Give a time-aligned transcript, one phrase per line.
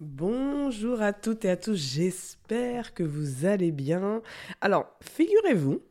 [0.00, 4.22] Bonjour à toutes et à tous, j'espère que vous allez bien.
[4.60, 5.82] Alors, figurez-vous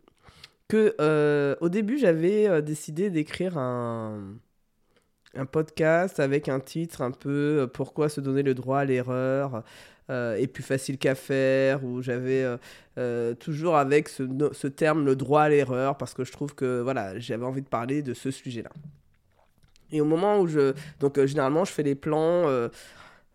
[0.69, 4.37] que euh, au début j'avais euh, décidé d'écrire un,
[5.51, 9.63] podcast avec un titre un peu euh, Pourquoi se donner le droit à l'erreur
[10.09, 12.45] est plus facile qu'à faire, où j'avais
[13.39, 17.19] toujours avec ce, ce, terme le droit à l'erreur, parce que je trouve que voilà,
[17.19, 18.69] j'avais envie de parler de ce sujet-là.
[19.91, 20.73] Et au moment où je...
[21.01, 22.69] Donc généralement je fais les plans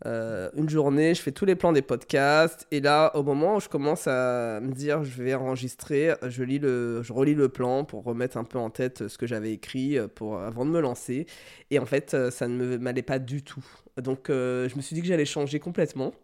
[0.07, 2.67] euh, une journée, je fais tous les plans des podcasts.
[2.71, 6.59] Et là, au moment où je commence à me dire je vais enregistrer, je, lis
[6.59, 9.99] le, je relis le plan pour remettre un peu en tête ce que j'avais écrit
[9.99, 11.27] euh, pour, avant de me lancer.
[11.71, 13.65] Et en fait, euh, ça ne m'allait pas du tout.
[13.97, 16.15] Donc, je me suis dit que j'allais changer complètement.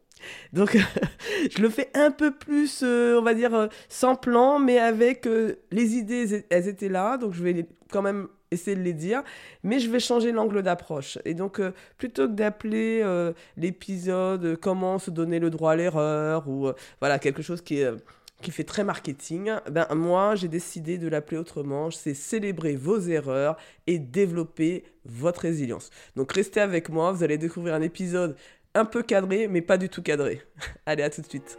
[0.52, 0.76] Donc,
[1.50, 5.28] je le fais un peu plus, on va dire, sans plan, mais avec
[5.70, 7.18] les idées, elles étaient là.
[7.18, 9.22] Donc, je vais quand même essayer de les dire,
[9.62, 11.18] mais je vais changer l'angle d'approche.
[11.24, 15.76] Et donc, euh, plutôt que d'appeler euh, l'épisode euh, Comment se donner le droit à
[15.76, 17.82] l'erreur ou voilà quelque chose qui
[18.42, 23.56] qui fait très marketing, ben moi j'ai décidé de l'appeler autrement, c'est célébrer vos erreurs
[23.88, 25.90] et développer votre résilience.
[26.14, 28.36] Donc restez avec moi, vous allez découvrir un épisode
[28.74, 30.42] un peu cadré mais pas du tout cadré.
[30.86, 31.58] allez, à tout de suite.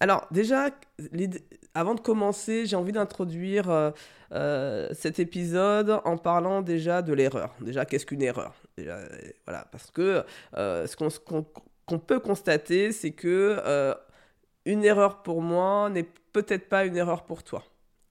[0.00, 0.70] Alors déjà,
[1.74, 3.90] avant de commencer, j'ai envie d'introduire euh,
[4.32, 7.54] euh, cet épisode en parlant déjà de l'erreur.
[7.60, 8.54] Déjà, qu'est-ce qu'une erreur?
[8.78, 9.06] Euh,
[9.46, 13.94] Voilà, parce que ce qu'on peut constater, c'est que
[14.66, 17.62] une erreur pour moi n'est peut-être pas une erreur pour toi.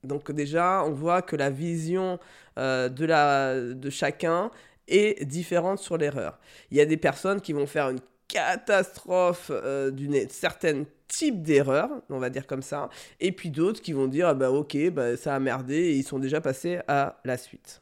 [0.03, 2.19] Donc déjà, on voit que la vision
[2.57, 4.49] de chacun
[4.87, 6.39] est différente sur l'erreur.
[6.71, 9.51] Il y a des personnes qui vont faire une catastrophe
[9.93, 14.27] d'une certaine type d'erreur, on va dire comme ça, et puis d'autres qui vont dire,
[14.27, 17.81] ah bah ok, bah, ça a merdé, et ils sont déjà passés à la suite.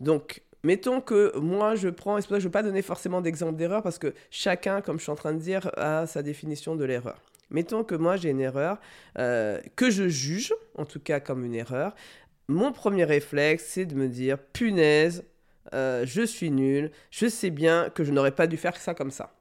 [0.00, 3.82] Donc, mettons que moi je prends, et je ne veux pas donner forcément d'exemple d'erreur,
[3.82, 7.20] parce que chacun, comme je suis en train de dire, a sa définition de l'erreur.
[7.50, 8.78] Mettons que moi j'ai une erreur
[9.18, 11.94] euh, que je juge, en tout cas comme une erreur.
[12.48, 15.24] Mon premier réflexe, c'est de me dire, punaise,
[15.74, 19.10] euh, je suis nul, je sais bien que je n'aurais pas dû faire ça comme
[19.10, 19.37] ça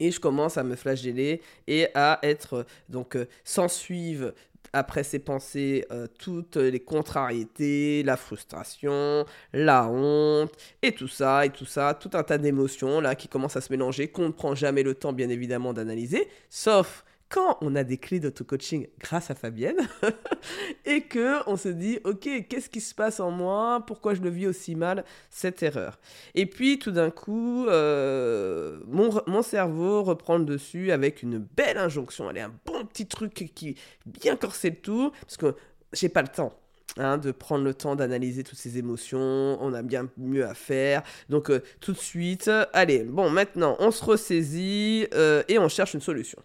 [0.00, 4.34] et je commence à me flageller et à être donc euh, sans suivre
[4.72, 10.52] après ces pensées euh, toutes les contrariétés, la frustration, la honte
[10.82, 13.72] et tout ça et tout ça, tout un tas d'émotions là qui commencent à se
[13.72, 17.96] mélanger qu'on ne prend jamais le temps bien évidemment d'analyser, sauf quand on a des
[17.96, 19.88] clés d'auto-coaching grâce à Fabienne
[20.84, 23.82] et que on se dit ok qu'est-ce qui se passe en moi?
[23.86, 25.98] Pourquoi je le vis aussi mal cette erreur?
[26.34, 31.78] Et puis tout d'un coup euh, mon, mon, cerveau reprend le dessus avec une belle
[31.78, 35.56] injonction est un bon petit truc qui bien corser le tout parce que
[35.94, 36.52] j'ai pas le temps
[36.98, 41.02] Hein, de prendre le temps d'analyser toutes ces émotions, on a bien mieux à faire.
[41.30, 45.94] Donc euh, tout de suite, allez, bon maintenant on se ressaisit euh, et on cherche
[45.94, 46.42] une solution.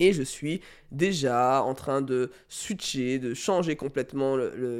[0.00, 0.60] Et je suis
[0.92, 4.36] déjà en train de switcher, de changer complètement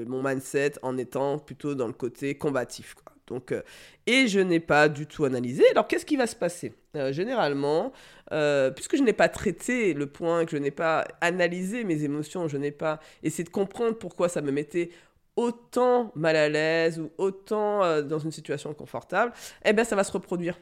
[0.06, 2.94] mon mindset en étant plutôt dans le côté combatif.
[3.28, 3.62] Donc, euh,
[4.06, 5.62] et je n'ai pas du tout analysé.
[5.70, 6.72] Alors qu'est-ce qui va se passer?
[6.96, 7.92] Euh, Généralement,
[8.32, 12.48] euh, puisque je n'ai pas traité le point, que je n'ai pas analysé mes émotions,
[12.48, 14.90] je n'ai pas essayé de comprendre pourquoi ça me mettait
[15.36, 19.32] autant mal à l'aise ou autant dans une situation confortable,
[19.64, 20.58] eh bien ça va se reproduire.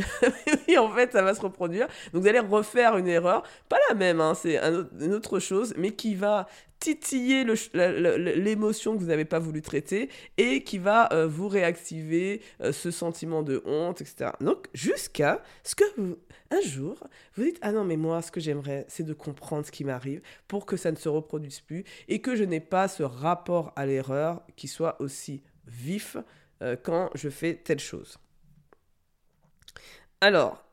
[0.68, 1.86] oui, en fait, ça va se reproduire.
[2.12, 4.58] Donc, vous allez refaire une erreur, pas la même, hein, c'est
[5.00, 6.46] une autre chose, mais qui va
[6.80, 10.08] titiller l'émotion que vous n'avez pas voulu traiter
[10.38, 14.30] et qui va euh, vous réactiver euh, ce sentiment de honte, etc.
[14.40, 16.16] Donc, jusqu'à ce que vous,
[16.50, 16.96] un jour,
[17.36, 20.22] vous dites Ah non, mais moi, ce que j'aimerais, c'est de comprendre ce qui m'arrive
[20.48, 23.84] pour que ça ne se reproduise plus et que je n'ai pas ce rapport à
[23.84, 26.16] l'erreur qui soit aussi vif
[26.62, 28.18] euh, quand je fais telle chose.
[30.20, 30.70] Alors,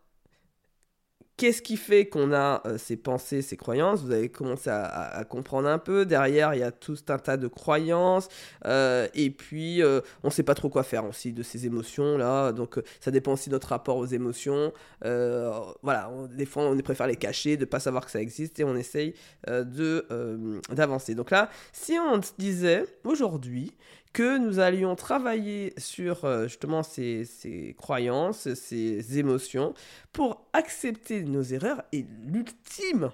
[1.38, 4.02] Qu'est-ce qui fait qu'on a euh, ces pensées, ces croyances?
[4.02, 6.04] Vous avez commencé à, comprendre un peu.
[6.04, 8.28] Derrière, il y a tout un tas de croyances.
[8.66, 12.54] Euh, et puis, euh, on ne sait pas trop quoi faire aussi de ces émotions-là.
[12.54, 14.74] Donc, ça dépend aussi de notre rapport aux émotions.
[15.04, 18.60] voilà, des fois, on préfère les cacher, de ne pas savoir que ça existe.
[18.60, 19.14] Et on essaye
[19.46, 21.14] d'avancer.
[21.14, 23.76] Donc là, si on disait aujourd'hui
[24.14, 29.74] que nous allions travailler sur euh, justement ces, croyances, ces émotions,
[30.12, 33.12] pour accepter nos erreurs et l'ultime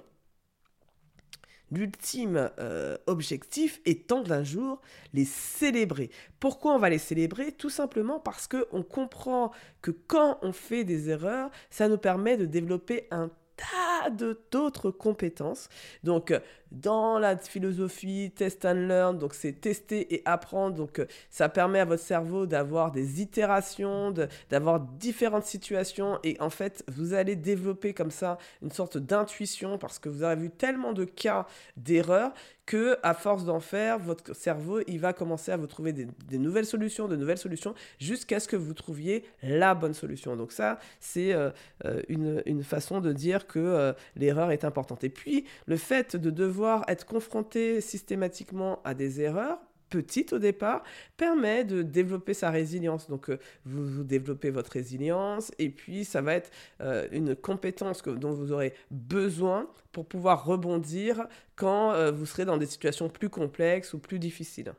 [2.60, 4.82] euh, objectif étant d'un jour
[5.14, 6.10] les célébrer.
[6.40, 7.52] Pourquoi on va les célébrer?
[7.52, 9.52] Tout simplement parce qu'on comprend
[9.82, 14.10] que quand on fait des erreurs, ça nous permet de développer un tas
[14.52, 15.70] d'autres compétences.
[16.04, 16.34] Donc,
[16.74, 20.76] dans la philosophie test and learn, donc c'est tester et apprendre.
[20.76, 24.14] Donc, ça permet à votre cerveau d'avoir des itérations,
[24.50, 26.20] d'avoir différentes situations.
[26.24, 30.42] Et en fait, vous allez développer comme ça une sorte d'intuition parce que vous avez
[30.42, 31.46] vu tellement de cas
[31.78, 32.34] d'erreurs
[32.66, 36.66] que à force d'en faire, votre cerveau, il va commencer à vous trouver des, nouvelles
[36.66, 40.36] solutions, de nouvelles solutions, jusqu'à ce que vous trouviez la bonne solution.
[40.36, 41.50] Donc ça, c'est euh,
[41.86, 45.04] euh, une, façon de dire que euh, l'erreur est importante.
[45.04, 49.60] Et puis, le fait de devoir être confronté systématiquement à des erreurs,
[49.94, 50.84] petite au départ,
[51.18, 53.08] permet de développer sa résilience.
[53.10, 56.50] Donc, euh, vous, développez votre résilience et puis ça va être
[56.82, 62.58] euh, une compétence dont vous aurez besoin pour pouvoir rebondir quand euh, vous serez dans
[62.58, 64.74] des situations plus complexes ou plus difficiles.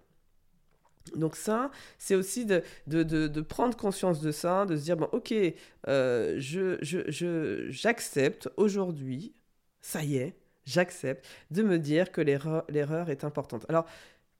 [1.14, 2.62] Donc ça, c'est aussi de,
[3.42, 5.32] prendre conscience de ça, de se dire, bon, ok,
[5.86, 9.34] je, je, j'accepte aujourd'hui,
[9.82, 10.34] ça y est,
[10.66, 13.66] j'accepte de me dire que l'erreur est importante.
[13.68, 13.86] Alors,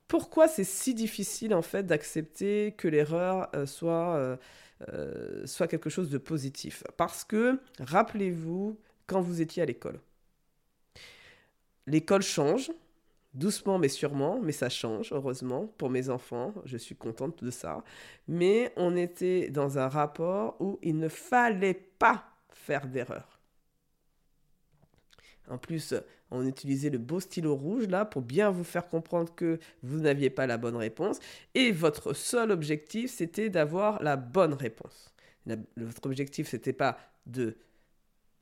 [0.09, 4.37] pourquoi c'est si difficile en fait d'accepter que l'erreur euh, soit, euh,
[4.93, 6.85] euh, soit quelque chose de positif?
[6.97, 10.01] Parce que, rappelez-vous, quand vous étiez à l'école,
[11.87, 12.71] l'école change,
[13.33, 17.83] doucement mais sûrement, mais ça change, heureusement, pour mes enfants, je suis contente de ça.
[18.29, 23.34] Mais on était dans un rapport où il ne fallait pas faire d'erreur.
[25.49, 25.95] En plus,
[26.31, 30.31] on utilisait le beau stylo rouge là pour bien vous faire comprendre que vous n'aviez
[30.31, 31.19] pas la bonne réponse.
[31.55, 35.13] Et votre seul objectif, c'était d'avoir la bonne réponse.
[35.77, 37.57] votre objectif, c'était pas de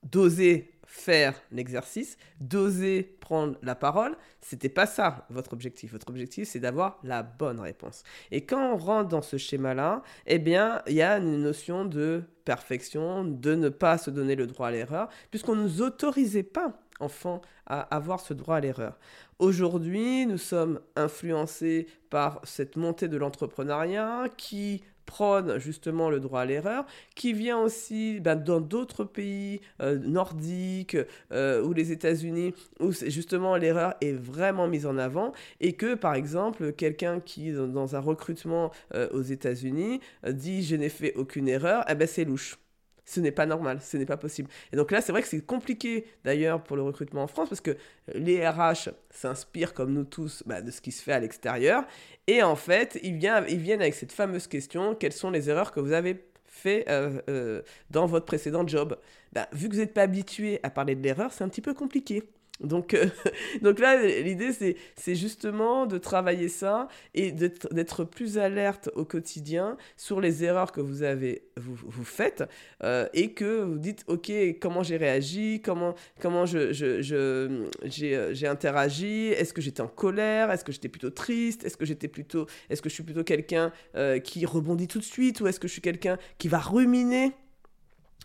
[0.02, 5.92] d'oser faire l'exercice, d'oser prendre la parole, c'était pas ça votre objectif.
[5.92, 8.02] Votre objectif, c'est d'avoir la bonne réponse.
[8.30, 12.24] Et quand on rentre dans ce schéma-là, eh bien, il y a une notion de
[12.44, 16.78] perfection, de ne pas se donner le droit à l'erreur, puisqu'on ne nous autorisait pas
[17.02, 18.98] enfants à avoir ce droit à l'erreur.
[19.38, 26.44] Aujourd'hui, nous sommes influencés par cette montée de l'entrepreneuriat qui prône justement le droit à
[26.44, 30.96] l'erreur, qui vient aussi ben, dans d'autres pays euh, nordiques
[31.32, 36.14] euh, ou les États-Unis, où justement l'erreur est vraiment mise en avant, et que par
[36.14, 41.84] exemple quelqu'un qui dans un recrutement euh, aux États-Unis dit je n'ai fait aucune erreur,
[41.88, 42.58] eh ben c'est louche
[43.04, 44.48] ce n'est pas normal, ce n'est pas possible.
[44.72, 47.60] Et donc là, c'est vrai que c'est compliqué d'ailleurs pour le recrutement en France parce
[47.60, 47.76] que
[48.14, 51.84] les RH s'inspirent comme nous tous bah, de ce qui se fait à l'extérieur.
[52.26, 55.92] Et en fait, ils viennent, avec cette fameuse question, quelles sont les erreurs que vous
[55.92, 58.96] avez fait euh, euh, dans votre précédent job?
[59.32, 61.74] Bah, Vu que vous n'êtes pas habitué à parler de l'erreur, c'est un petit peu
[61.74, 62.22] compliqué.
[62.62, 63.06] Donc, euh,
[63.62, 64.50] donc là, l'idée,
[64.96, 70.80] c'est justement de travailler ça et d'être plus alerte au quotidien sur les erreurs que
[70.80, 72.44] vous avez vous, vous faites
[72.82, 74.30] euh, et que vous dites, OK,
[74.60, 80.64] comment j'ai réagi, comment, comment j'ai je, je, interagi, est-ce que j'étais en colère, est-ce
[80.64, 84.18] que j'étais plutôt triste, est-ce que j'étais plutôt, est-ce que je suis plutôt quelqu'un euh,
[84.18, 87.32] qui rebondit tout de suite ou est-ce que je suis quelqu'un qui va ruminer?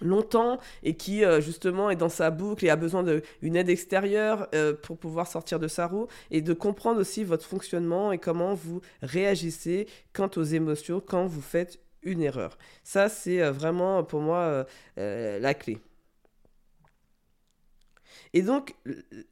[0.02, 4.48] Longtemps et qui euh, justement est dans sa boucle et a besoin d'une aide extérieure
[4.54, 8.54] euh, pour pouvoir sortir de sa roue et de comprendre aussi votre fonctionnement et comment
[8.54, 12.58] vous réagissez quant aux émotions quand vous faites une erreur.
[12.84, 15.80] Ça, c'est euh, vraiment pour moi la clé.
[18.38, 18.76] Et donc,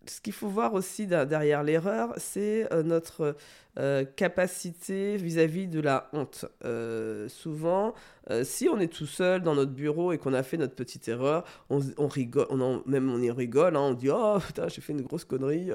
[0.08, 3.36] ce qu'il faut voir aussi derrière l'erreur, c'est euh, notre
[3.78, 6.46] euh, capacité vis-à-vis de la honte.
[6.64, 7.94] Euh, souvent,
[8.42, 11.44] si on est tout seul dans notre bureau et qu'on a fait notre petite erreur,
[11.70, 15.04] on, rigole, on même on y rigole, hein, on dit oh putain j'ai fait une
[15.04, 15.70] grosse connerie,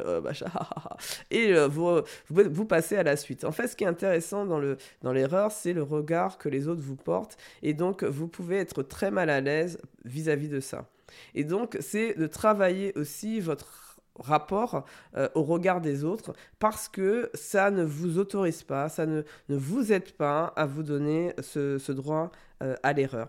[1.30, 3.44] et vous, passez à la suite.
[3.44, 6.96] En fait, ce qui est intéressant dans l'erreur, c'est le regard que les autres vous
[6.96, 10.88] portent, et donc vous pouvez être très mal à l'aise vis-à-vis de ça.
[11.34, 13.90] Et donc, c'est de travailler aussi votre
[14.20, 14.84] rapport
[15.16, 19.56] euh, au regard des autres parce que ça ne vous autorise pas, ça ne, ne
[19.56, 22.30] vous aide pas à vous donner ce, droit
[22.62, 23.28] euh, à l'erreur.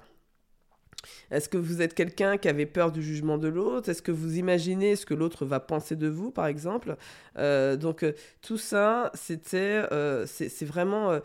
[1.31, 3.89] Est-ce que vous êtes quelqu'un qui avait peur du jugement de l'autre?
[3.89, 6.95] Est-ce que vous imaginez ce que l'autre va penser de vous, par exemple?
[7.39, 8.05] Euh, Donc
[8.41, 9.83] tout ça, c'était,
[10.27, 11.19] c'est vraiment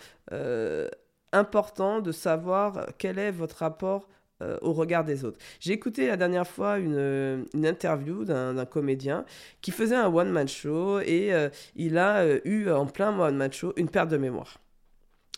[1.32, 4.08] important de savoir quel est votre rapport
[4.42, 5.38] euh, au regard des autres.
[5.60, 9.24] J'ai écouté la dernière fois une, interview d'un comédien
[9.62, 13.72] qui faisait un one-man show et euh, il a euh, eu en plein one-man show
[13.76, 14.58] une perte de mémoire.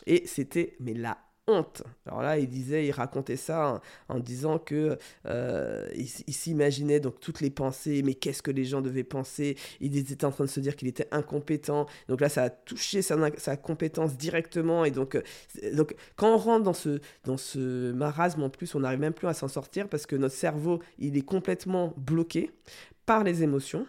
[0.05, 1.17] Et c'était, mais là,
[1.49, 1.83] honte.
[2.05, 7.41] Alors là, il disait, il racontait ça en, disant que euh, il, s'imaginait donc toutes
[7.41, 9.57] les pensées, mais qu'est-ce que les gens devaient penser?
[9.81, 11.87] Il était en train de se dire qu'il était incompétent.
[12.07, 14.85] Donc là, ça a touché sa, compétence directement.
[14.85, 15.21] Et donc, euh,
[15.73, 19.27] donc, quand on rentre dans ce, dans ce marasme, en plus, on n'arrive même plus
[19.27, 22.51] à s'en sortir parce que notre cerveau, il est complètement bloqué
[23.05, 23.87] par les émotions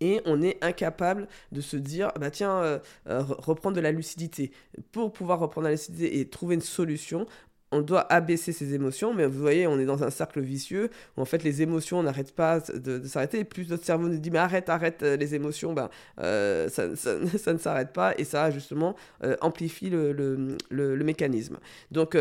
[0.00, 2.78] et on est incapable de se dire bah tiens euh,
[3.08, 4.52] euh, reprendre de la lucidité
[4.92, 7.26] pour pouvoir reprendre la lucidité et trouver une solution
[7.72, 11.20] on doit abaisser ses émotions, mais vous voyez, on est dans un cercle vicieux où
[11.20, 13.40] en fait les émotions n'arrêtent pas de, s'arrêter.
[13.40, 17.52] Et plus notre cerveau nous dit mais arrête, arrête euh, les émotions, ben, ça, ça,
[17.52, 18.94] ne s'arrête pas et ça justement
[19.40, 21.58] amplifie le, le, le, mécanisme.
[21.90, 22.16] Donc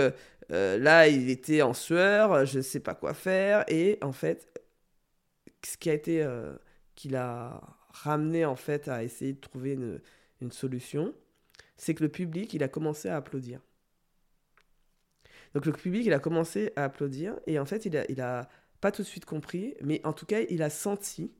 [0.49, 4.47] là, il était en sueur, je ne sais pas quoi faire et en fait,
[5.63, 6.25] ce qui a été
[6.95, 10.01] qui l'a ramené en fait à essayer de trouver une,
[10.51, 11.11] solution,
[11.75, 13.61] c'est que le public, il a commencé à applaudir.
[15.55, 18.49] Donc le public, il a commencé à applaudir et en fait, il a
[18.79, 21.31] pas tout de suite compris, mais en tout cas, il a senti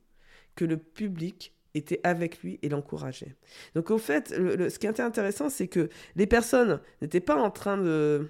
[0.56, 3.36] que le public était avec lui et l'encourageait.
[3.76, 7.78] Donc au fait, ce qui était intéressant, c'est que les personnes n'étaient pas en train
[7.78, 8.28] de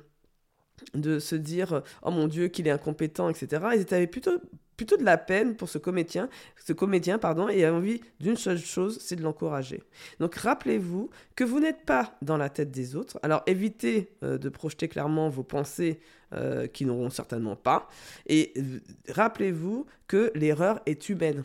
[0.94, 4.38] de se dire oh mon dieu qu'il est incompétent etc ils étaient plutôt
[4.76, 6.28] plutôt de la peine pour ce comédien,
[6.64, 9.82] ce comédien pardon, et a envie d'une seule chose, c'est de l'encourager.
[10.20, 13.18] Donc rappelez-vous que vous n'êtes pas dans la tête des autres.
[13.22, 16.00] Alors évitez euh, de projeter clairement vos pensées
[16.34, 17.88] euh, qui n'auront certainement pas.
[18.26, 21.44] Et euh, rappelez-vous que l'erreur est humaine.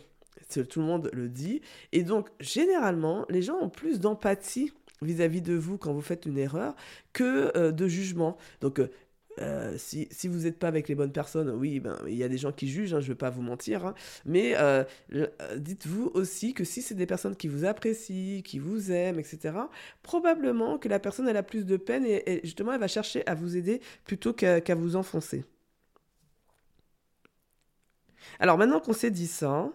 [0.50, 1.62] Tout le monde le dit.
[1.94, 6.38] Et donc généralement, les gens ont plus d'empathie vis-à-vis de vous quand vous faites une
[6.38, 6.76] erreur
[7.14, 8.38] que de jugement.
[8.60, 8.82] Donc
[9.42, 12.30] euh, si, si, vous n'êtes pas avec les bonnes personnes, oui, ben, il y a
[12.30, 13.96] des gens qui jugent, hein, je ne vais pas vous mentir, hein.
[14.26, 14.84] mais euh,
[15.14, 19.56] euh, dites-vous aussi que si c'est des personnes qui vous apprécient, qui vous aiment, etc.,
[20.04, 23.36] probablement que la personne elle a plus de peine et, justement elle va chercher à
[23.36, 25.44] vous aider plutôt qu'à vous enfoncer.
[28.40, 29.72] Alors maintenant qu'on s'est dit ça,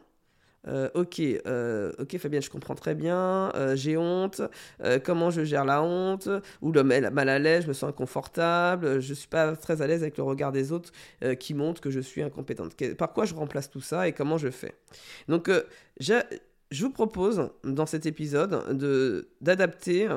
[0.68, 4.42] euh, ok, euh, ok Fabien, je comprends très bien, euh, j'ai honte,
[5.04, 6.28] comment je gère la honte,
[6.60, 10.02] ou le mal à l'aise, je me sens inconfortable, je suis pas très à l'aise
[10.02, 10.92] avec le regard des autres
[11.38, 12.74] qui montrent que je suis incompétente.
[12.96, 14.74] Par quoi je remplace tout ça et comment je fais?
[15.28, 15.50] Donc,
[16.00, 16.14] je,
[16.70, 20.08] je, vous propose dans cet épisode de, d'adapter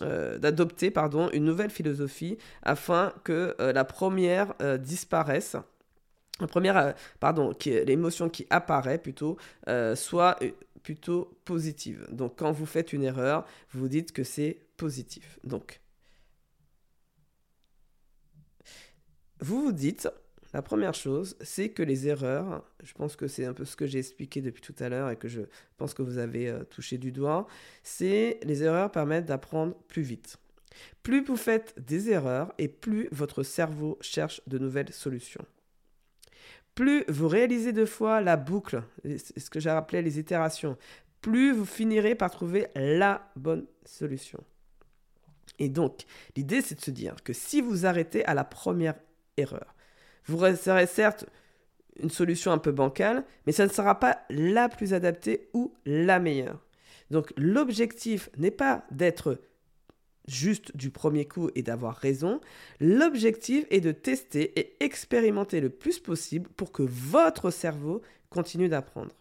[0.00, 5.56] d'adopter pardon, une nouvelle philosophie afin que la première disparaisse
[6.40, 9.36] la première, euh, pardon, l'émotion qui apparaît plutôt,
[9.68, 10.50] euh, soit euh,
[10.82, 12.06] plutôt positive.
[12.10, 15.38] Donc quand vous faites une erreur, vous dites que c'est positif.
[15.44, 15.80] Donc,
[19.40, 20.08] vous vous dites,
[20.54, 23.86] la première chose, c'est que les erreurs, je pense que c'est un peu ce que
[23.86, 25.42] j'ai expliqué depuis tout à l'heure et que je
[25.78, 27.46] pense que vous avez touché du doigt,
[27.82, 30.36] c'est les erreurs permettent d'apprendre plus vite.
[31.02, 35.44] Plus vous faites des erreurs et plus votre cerveau cherche de nouvelles solutions
[36.74, 40.76] plus vous réalisez deux fois la boucle, ce que j'ai appelé les itérations,
[41.20, 44.42] plus vous finirez par trouver la bonne solution.
[45.58, 46.04] Et donc,
[46.36, 48.94] l'idée, c'est de se dire que si vous arrêtez à la première
[49.36, 49.74] erreur,
[50.26, 51.26] vous resterez certes
[52.00, 56.18] une solution un peu bancale, mais ça ne sera pas la plus adaptée ou la
[56.18, 56.64] meilleure.
[57.10, 59.38] Donc, l'objectif n'est pas d'être
[60.28, 62.40] juste du premier coup et d'avoir raison.
[62.80, 69.12] L'objectif est de tester et expérimenter le plus possible pour que votre cerveau continue d'apprendre.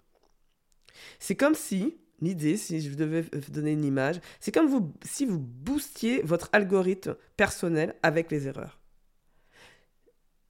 [1.19, 5.39] C'est comme si, l'idée, si je devais vous donner une image, c'est comme si vous
[5.39, 8.79] boostiez votre algorithme personnel avec les erreurs.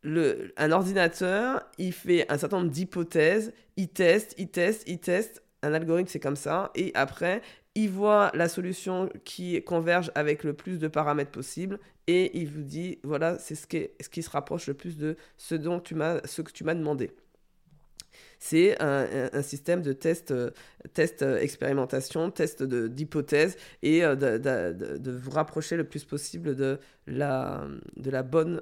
[0.04, 5.44] Un ordinateur, il fait un certain nombre d'hypothèses, il teste, il teste, il teste.
[5.64, 6.72] Un algorithme, c'est comme ça.
[6.74, 7.44] Et après,
[7.76, 12.64] il voit la solution qui converge avec le plus de paramètres possible et il vous
[12.64, 16.52] dit voilà c'est ce qui, se rapproche le plus de ce dont tu ce que
[16.52, 17.12] tu m'as demandé
[18.42, 20.50] c'est un, système de test, euh,
[20.94, 27.68] test euh, expérimentation, test d'hypothèse et euh, de, vous rapprocher le plus possible de la,
[27.98, 28.62] de la bonne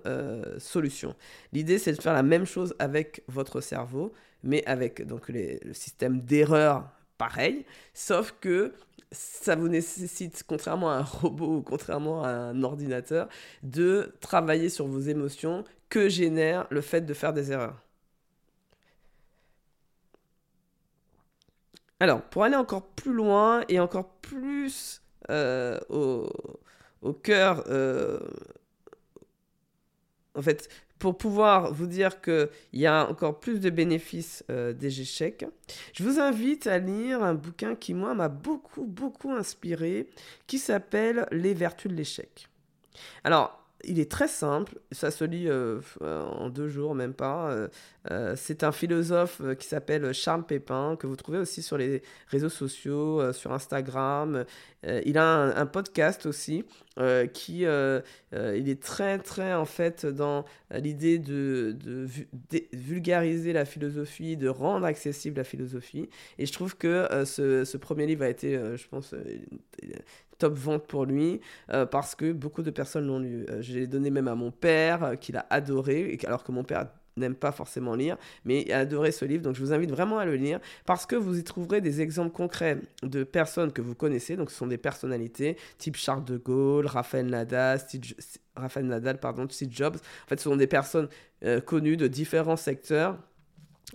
[0.57, 1.15] solution.
[1.53, 4.11] L'idée, c'est de faire la même chose avec votre cerveau,
[4.43, 8.73] mais avec donc le système d'erreur pareil, sauf que
[9.11, 13.27] ça vous nécessite, contrairement à un robot ou contrairement à un ordinateur,
[13.63, 17.81] de travailler sur vos émotions que génère le fait de faire des erreurs.
[21.99, 28.19] Alors, pour aller encore plus loin et encore plus euh, au, cœur, euh,
[30.35, 30.69] en fait,
[31.00, 35.46] pour pouvoir vous dire qu'il y a encore plus de bénéfices euh, des échecs,
[35.94, 40.10] je vous invite à lire un bouquin qui, moi, m'a beaucoup, beaucoup inspiré,
[40.46, 42.50] qui s'appelle Les vertus de l'échec.
[43.24, 47.51] Alors, il est très simple, ça se lit euh, en deux jours, même pas.
[47.51, 47.67] Euh,
[48.12, 52.50] euh, c'est un philosophe qui s'appelle Charles Pépin, que vous trouvez aussi sur les réseaux
[52.50, 54.45] sociaux, sur Instagram.
[54.83, 56.65] il a un, podcast aussi,
[57.33, 62.07] qui il est très, très en fait dans l'idée de, de,
[62.74, 66.09] vulgariser la philosophie, de rendre accessible la philosophie.
[66.38, 69.13] Et je trouve que ce, ce, premier livre a été, je pense,
[70.39, 71.41] top vente pour lui
[71.72, 73.46] euh, parce que beaucoup de personnes l'ont lu.
[73.50, 76.63] Euh, je l'ai donné même à mon père euh, qui l'a adoré, alors que mon
[76.63, 79.91] père n'aime pas forcément lire, mais il a adoré ce livre, donc je vous invite
[79.91, 83.81] vraiment à le lire, parce que vous y trouverez des exemples concrets de personnes que
[83.81, 88.03] vous connaissez, donc ce sont des personnalités, type Charles de Gaulle, Raphaël Nadal, Steve,
[89.69, 91.10] Jobs, en fait ce sont des personnes
[91.65, 93.17] connues de différents secteurs,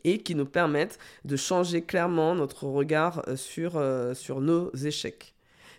[0.02, 3.80] et qui nous permettent de changer clairement notre regard sur
[4.42, 5.33] nos échecs.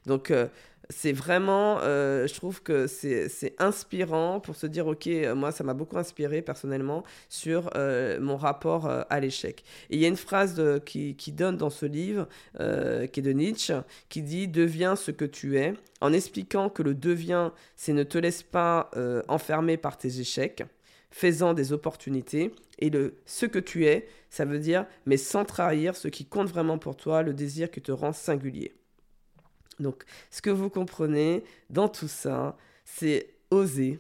[0.06, 0.48] Donc, euh,
[0.92, 5.64] c'est vraiment, euh, je trouve que c'est inspirant pour se dire, ok, euh, moi, ça
[5.64, 7.72] m'a beaucoup inspiré personnellement sur
[8.20, 9.64] mon rapport à l'échec.
[9.90, 13.32] Et il y a une phrase qui, qui, donne dans ce livre, qui est de
[13.32, 13.74] Nietzsche,
[14.10, 18.18] qui dit, deviens ce que tu es, en expliquant que le devient, c'est ne te
[18.18, 18.92] laisse pas
[19.28, 20.64] enfermer par tes échecs,
[21.10, 22.54] faisant des opportunités.
[22.78, 26.50] Et le ce que tu es, ça veut dire, mais sans trahir ce qui compte
[26.50, 28.74] vraiment pour toi, le désir qui te rend singulier.
[29.80, 34.00] Donc, ce que vous comprenez dans tout ça, c'est oser,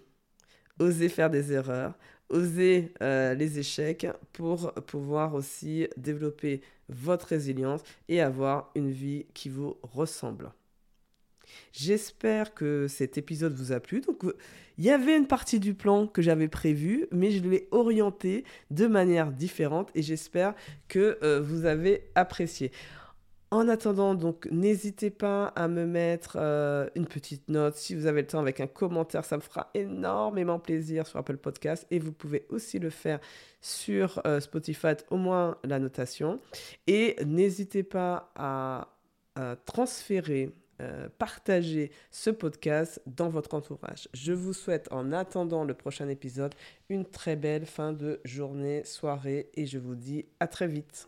[0.79, 1.94] oser faire des erreurs,
[2.29, 9.50] oser euh, les échecs pour pouvoir aussi développer votre résilience et avoir une vie qui
[9.50, 10.51] vous ressemble.
[11.72, 14.01] J'espère que cet épisode vous a plu.
[14.01, 14.24] Donc,
[14.77, 18.88] il y avait une partie du plan que j'avais prévu, mais je l'ai orienté de
[18.88, 20.53] manière différente et j'espère
[20.88, 22.72] que euh, vous avez apprécié.
[23.55, 28.19] En attendant, donc, n'hésitez pas à me mettre euh, une petite note si vous avez
[28.19, 29.24] le temps avec un commentaire.
[29.24, 31.87] Ça me fera énormément plaisir sur Apple Podcast.
[31.89, 33.22] Et vous pouvez aussi le faire
[33.61, 36.41] sur euh, Spotify, au moins la notation.
[36.85, 38.89] Et n'hésitez pas à,
[39.63, 44.09] transférer, euh, partager ce podcast dans votre entourage.
[44.13, 46.53] Je vous souhaite, en attendant le prochain épisode,
[46.89, 49.50] une très belle fin de journée, soirée.
[49.53, 51.07] Et je vous dis à très vite